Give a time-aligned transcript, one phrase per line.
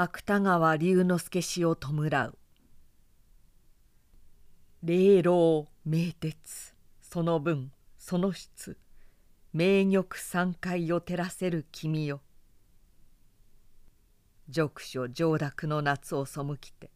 [0.00, 2.38] 芥川龍之介氏を弔う。
[4.84, 6.72] 霊老名鉄
[7.02, 8.78] その分その質
[9.52, 12.20] 名玉三回を照らせる君よ。
[14.46, 16.92] 読書上洛の夏を背きて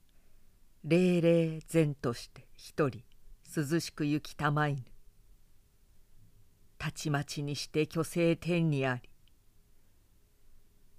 [0.85, 3.01] 霊霊然として一人
[3.57, 4.85] 涼しく行きたまいぬ。
[6.79, 9.12] たちまちにして虚勢天にあり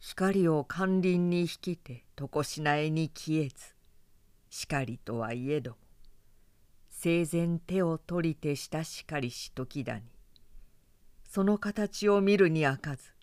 [0.06, 3.56] 光を甘霖に引きて常しなえに消えず
[4.50, 5.78] しかりとはいえど
[6.90, 10.02] 生前手を取りてしたしかりし時だに
[11.24, 13.14] その形を見るにあかず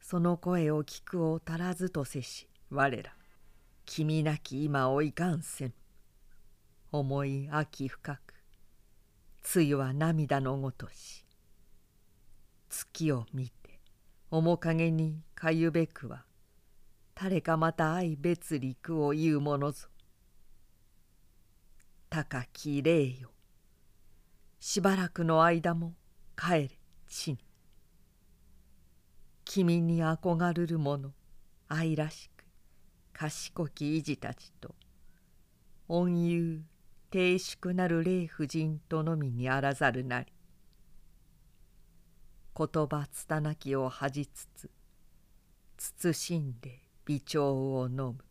[0.00, 3.14] その声を聞くを足らずとせし我ら
[3.86, 5.74] 君なき今をいかんせん
[6.90, 8.34] 思い秋深く
[9.40, 11.24] つゆは涙のごとし
[12.68, 13.59] 月を見て
[14.30, 16.24] 面影にかゆべくは
[17.14, 19.88] 誰かまた愛別陸を言うものぞ。
[22.08, 23.30] 高き霊よ。
[24.60, 25.94] しばらくの間も
[26.36, 26.70] 帰れ
[27.08, 27.38] 地に。
[29.44, 31.10] 君に憧るる者
[31.68, 32.44] 愛らしく
[33.12, 34.74] 賢き維持たちと
[35.88, 36.60] 恩友
[37.10, 40.32] 低粛なる霊夫人とのみにあらざるなり。
[42.56, 44.70] 言葉つたなきを恥じつ
[45.86, 48.29] つ慎んで微調を飲む。